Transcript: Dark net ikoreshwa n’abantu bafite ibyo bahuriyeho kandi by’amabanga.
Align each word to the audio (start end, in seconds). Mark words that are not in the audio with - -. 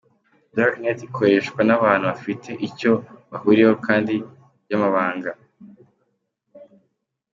Dark 0.55 0.73
net 0.81 0.99
ikoreshwa 1.07 1.59
n’abantu 1.65 2.05
bafite 2.11 2.49
ibyo 2.67 2.91
bahuriyeho 3.31 3.75
kandi 3.87 4.13
by’amabanga. 4.63 5.31